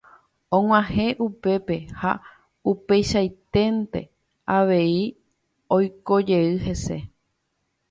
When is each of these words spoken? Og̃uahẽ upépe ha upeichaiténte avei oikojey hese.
Og̃uahẽ 0.57 1.07
upépe 1.25 1.77
ha 1.99 2.11
upeichaiténte 2.71 4.01
avei 4.57 4.97
oikojey 5.75 6.49
hese. 6.65 6.97